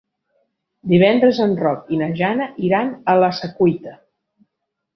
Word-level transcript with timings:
Divendres 0.93 1.41
en 1.45 1.53
Roc 1.59 1.93
i 1.97 1.99
na 2.01 2.07
Jana 2.23 2.49
iran 2.71 2.91
a 3.13 3.17
la 3.25 3.31
Secuita. 3.43 3.97